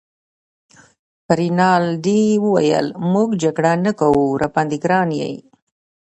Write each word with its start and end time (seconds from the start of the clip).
رینالډي 1.39 2.23
وویل: 2.45 2.87
موږ 3.13 3.29
جګړه 3.43 3.73
نه 3.85 3.91
کوو، 3.99 4.25
راباندي 4.41 4.77
ګران 4.83 5.09
يې. 5.19 5.31